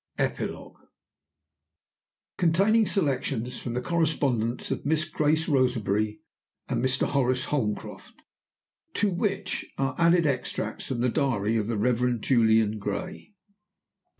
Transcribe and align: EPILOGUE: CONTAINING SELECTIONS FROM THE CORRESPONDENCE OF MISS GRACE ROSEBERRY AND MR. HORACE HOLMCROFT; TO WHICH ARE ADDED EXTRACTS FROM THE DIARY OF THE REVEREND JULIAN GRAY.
EPILOGUE: 0.17 0.79
CONTAINING 2.39 2.87
SELECTIONS 2.87 3.59
FROM 3.59 3.75
THE 3.75 3.81
CORRESPONDENCE 3.83 4.71
OF 4.71 4.83
MISS 4.83 5.05
GRACE 5.05 5.47
ROSEBERRY 5.47 6.21
AND 6.67 6.83
MR. 6.83 7.07
HORACE 7.09 7.43
HOLMCROFT; 7.51 8.23
TO 8.95 9.11
WHICH 9.11 9.65
ARE 9.77 9.93
ADDED 9.99 10.25
EXTRACTS 10.25 10.87
FROM 10.87 11.01
THE 11.01 11.09
DIARY 11.09 11.55
OF 11.57 11.67
THE 11.67 11.77
REVEREND 11.77 12.23
JULIAN 12.23 12.79
GRAY. 12.79 13.35